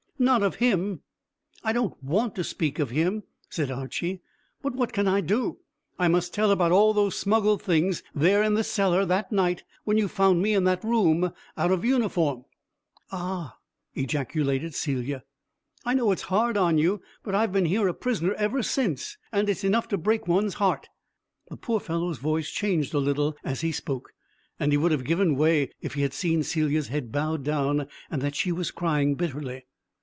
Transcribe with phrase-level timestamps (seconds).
[0.21, 1.01] "Not of him."
[1.63, 4.21] "I don't want to speak of him," said Archy,
[4.61, 5.61] "but what can I do?
[5.97, 9.97] I must tell about all those smuggled things there in the cellar that night when
[9.97, 12.45] you found me in that room out of uniform."
[13.11, 13.57] "Ah!"
[13.95, 15.23] ejaculated Celia.
[15.85, 19.49] "I know it's hard on you, but I've been here a prisoner ever since, and
[19.49, 20.87] it's enough to break one's heart."
[21.49, 24.11] The poor fellow's voice changed a little as he spoke,
[24.59, 28.21] and he would have given way if he had seen Celia's head bowed down, and
[28.21, 29.65] that she was crying bitterly.